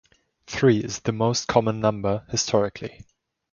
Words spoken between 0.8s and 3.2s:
the most common number, historically.